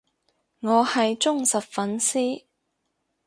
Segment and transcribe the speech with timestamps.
[0.61, 2.45] 我係忠實粉絲